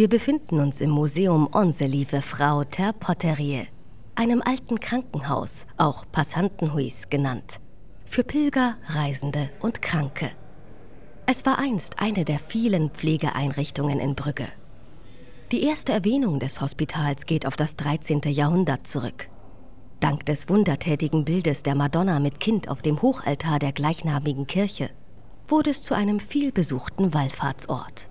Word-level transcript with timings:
Wir 0.00 0.08
befinden 0.08 0.60
uns 0.60 0.80
im 0.80 0.88
Museum 0.88 1.46
Onselive 1.52 2.22
Frau 2.22 2.64
Ter 2.64 2.94
Potterie, 2.94 3.66
einem 4.14 4.40
alten 4.40 4.80
Krankenhaus, 4.80 5.66
auch 5.76 6.06
Passantenhuis 6.10 7.10
genannt, 7.10 7.60
für 8.06 8.24
Pilger, 8.24 8.78
Reisende 8.86 9.50
und 9.60 9.82
Kranke. 9.82 10.30
Es 11.26 11.44
war 11.44 11.58
einst 11.58 12.00
eine 12.00 12.24
der 12.24 12.38
vielen 12.38 12.88
Pflegeeinrichtungen 12.88 14.00
in 14.00 14.14
Brügge. 14.14 14.48
Die 15.52 15.64
erste 15.64 15.92
Erwähnung 15.92 16.40
des 16.40 16.62
Hospitals 16.62 17.26
geht 17.26 17.44
auf 17.44 17.56
das 17.56 17.76
13. 17.76 18.22
Jahrhundert 18.22 18.86
zurück. 18.86 19.28
Dank 20.00 20.24
des 20.24 20.48
wundertätigen 20.48 21.26
Bildes 21.26 21.62
der 21.62 21.74
Madonna 21.74 22.20
mit 22.20 22.40
Kind 22.40 22.70
auf 22.70 22.80
dem 22.80 23.02
Hochaltar 23.02 23.58
der 23.58 23.72
gleichnamigen 23.72 24.46
Kirche 24.46 24.88
wurde 25.46 25.68
es 25.68 25.82
zu 25.82 25.92
einem 25.92 26.20
vielbesuchten 26.20 27.12
Wallfahrtsort. 27.12 28.09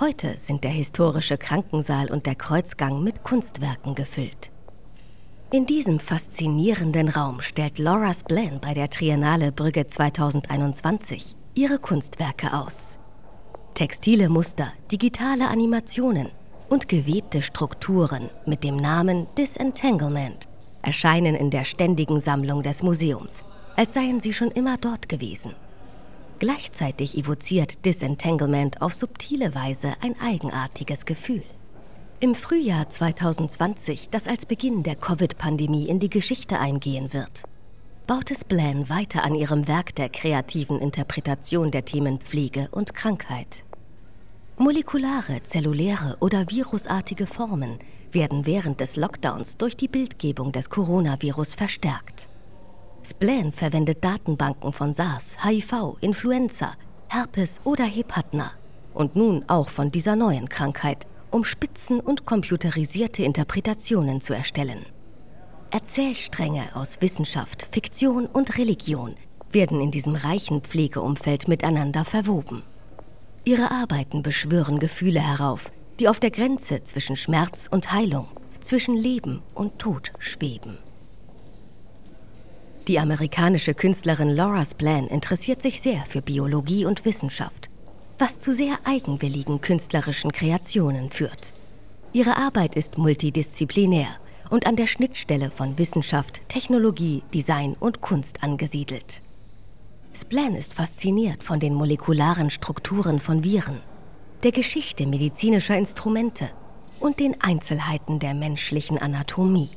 Heute 0.00 0.38
sind 0.38 0.64
der 0.64 0.70
historische 0.70 1.36
Krankensaal 1.36 2.10
und 2.10 2.24
der 2.24 2.34
Kreuzgang 2.34 3.04
mit 3.04 3.22
Kunstwerken 3.22 3.94
gefüllt. 3.94 4.50
In 5.52 5.66
diesem 5.66 6.00
faszinierenden 6.00 7.10
Raum 7.10 7.42
stellt 7.42 7.78
Laura 7.78 8.14
Splan 8.14 8.62
bei 8.62 8.72
der 8.72 8.88
Triennale 8.88 9.52
Brügge 9.52 9.86
2021 9.86 11.36
ihre 11.54 11.78
Kunstwerke 11.78 12.54
aus. 12.54 12.98
Textile 13.74 14.30
Muster, 14.30 14.72
digitale 14.90 15.48
Animationen, 15.48 16.30
und 16.70 16.88
gewebte 16.88 17.42
Strukturen 17.42 18.30
mit 18.46 18.64
dem 18.64 18.76
Namen 18.76 19.26
Disentanglement 19.36 20.48
erscheinen 20.80 21.34
in 21.34 21.50
der 21.50 21.66
ständigen 21.66 22.20
Sammlung 22.20 22.62
des 22.62 22.82
Museums, 22.82 23.44
als 23.76 23.92
seien 23.92 24.20
sie 24.20 24.32
schon 24.32 24.50
immer 24.52 24.78
dort 24.78 25.10
gewesen. 25.10 25.54
Gleichzeitig 26.40 27.18
evoziert 27.18 27.84
Disentanglement 27.84 28.80
auf 28.80 28.94
subtile 28.94 29.54
Weise 29.54 29.92
ein 30.00 30.18
eigenartiges 30.18 31.04
Gefühl. 31.04 31.42
Im 32.18 32.34
Frühjahr 32.34 32.88
2020, 32.88 34.08
das 34.08 34.26
als 34.26 34.46
Beginn 34.46 34.82
der 34.82 34.96
Covid-Pandemie 34.96 35.86
in 35.86 36.00
die 36.00 36.08
Geschichte 36.08 36.58
eingehen 36.58 37.12
wird, 37.12 37.42
baut 38.06 38.30
es 38.30 38.46
Blan 38.46 38.88
weiter 38.88 39.22
an 39.22 39.34
ihrem 39.34 39.68
Werk 39.68 39.94
der 39.94 40.08
kreativen 40.08 40.78
Interpretation 40.78 41.70
der 41.70 41.84
Themen 41.84 42.20
Pflege 42.20 42.68
und 42.70 42.94
Krankheit. 42.94 43.64
Molekulare, 44.56 45.42
zelluläre 45.42 46.16
oder 46.20 46.48
virusartige 46.48 47.26
Formen 47.26 47.78
werden 48.12 48.46
während 48.46 48.80
des 48.80 48.96
Lockdowns 48.96 49.58
durch 49.58 49.76
die 49.76 49.88
Bildgebung 49.88 50.52
des 50.52 50.70
Coronavirus 50.70 51.54
verstärkt. 51.54 52.29
Splan 53.02 53.52
verwendet 53.52 54.04
Datenbanken 54.04 54.72
von 54.72 54.92
SARS, 54.94 55.44
HIV, 55.44 55.96
Influenza, 56.00 56.74
Herpes 57.08 57.60
oder 57.64 57.84
Hepatna 57.84 58.52
und 58.94 59.16
nun 59.16 59.44
auch 59.48 59.68
von 59.68 59.90
dieser 59.90 60.16
neuen 60.16 60.48
Krankheit, 60.48 61.06
um 61.30 61.44
Spitzen 61.44 62.00
und 62.00 62.26
computerisierte 62.26 63.22
Interpretationen 63.22 64.20
zu 64.20 64.34
erstellen. 64.34 64.84
Erzählstränge 65.70 66.64
aus 66.74 67.00
Wissenschaft, 67.00 67.68
Fiktion 67.72 68.26
und 68.26 68.58
Religion 68.58 69.14
werden 69.52 69.80
in 69.80 69.90
diesem 69.90 70.14
reichen 70.14 70.62
Pflegeumfeld 70.62 71.48
miteinander 71.48 72.04
verwoben. 72.04 72.62
Ihre 73.44 73.70
Arbeiten 73.70 74.22
beschwören 74.22 74.78
Gefühle 74.78 75.20
herauf, 75.20 75.72
die 75.98 76.08
auf 76.08 76.20
der 76.20 76.30
Grenze 76.30 76.84
zwischen 76.84 77.16
Schmerz 77.16 77.68
und 77.70 77.92
Heilung, 77.92 78.28
zwischen 78.60 78.96
Leben 78.96 79.42
und 79.54 79.78
Tod 79.78 80.12
schweben. 80.18 80.78
Die 82.88 82.98
amerikanische 82.98 83.74
Künstlerin 83.74 84.30
Laura 84.30 84.64
Splan 84.64 85.06
interessiert 85.06 85.62
sich 85.62 85.80
sehr 85.80 86.02
für 86.08 86.22
Biologie 86.22 86.86
und 86.86 87.04
Wissenschaft, 87.04 87.70
was 88.18 88.38
zu 88.38 88.52
sehr 88.52 88.78
eigenwilligen 88.84 89.60
künstlerischen 89.60 90.32
Kreationen 90.32 91.10
führt. 91.10 91.52
Ihre 92.12 92.36
Arbeit 92.36 92.74
ist 92.74 92.98
multidisziplinär 92.98 94.08
und 94.48 94.66
an 94.66 94.76
der 94.76 94.86
Schnittstelle 94.86 95.50
von 95.50 95.78
Wissenschaft, 95.78 96.48
Technologie, 96.48 97.22
Design 97.32 97.76
und 97.78 98.00
Kunst 98.00 98.42
angesiedelt. 98.42 99.20
Splan 100.12 100.56
ist 100.56 100.74
fasziniert 100.74 101.44
von 101.44 101.60
den 101.60 101.74
molekularen 101.74 102.50
Strukturen 102.50 103.20
von 103.20 103.44
Viren, 103.44 103.80
der 104.42 104.52
Geschichte 104.52 105.06
medizinischer 105.06 105.76
Instrumente 105.76 106.50
und 106.98 107.20
den 107.20 107.40
Einzelheiten 107.40 108.18
der 108.18 108.34
menschlichen 108.34 108.98
Anatomie. 108.98 109.70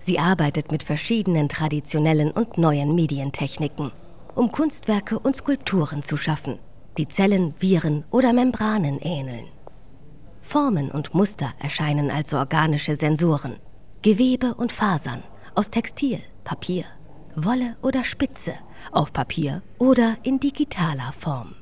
Sie 0.00 0.18
arbeitet 0.18 0.70
mit 0.72 0.82
verschiedenen 0.82 1.48
traditionellen 1.48 2.30
und 2.30 2.58
neuen 2.58 2.94
Medientechniken, 2.94 3.92
um 4.34 4.52
Kunstwerke 4.52 5.18
und 5.18 5.36
Skulpturen 5.36 6.02
zu 6.02 6.16
schaffen, 6.16 6.58
die 6.96 7.08
Zellen, 7.08 7.54
Viren 7.58 8.04
oder 8.10 8.32
Membranen 8.32 8.98
ähneln. 9.00 9.46
Formen 10.40 10.90
und 10.90 11.14
Muster 11.14 11.52
erscheinen 11.58 12.10
als 12.10 12.32
organische 12.32 12.96
Sensoren, 12.96 13.56
Gewebe 14.02 14.54
und 14.54 14.72
Fasern 14.72 15.22
aus 15.54 15.70
Textil, 15.70 16.20
Papier, 16.44 16.84
Wolle 17.34 17.76
oder 17.82 18.04
Spitze 18.04 18.54
auf 18.92 19.12
Papier 19.12 19.62
oder 19.78 20.16
in 20.22 20.40
digitaler 20.40 21.12
Form. 21.18 21.54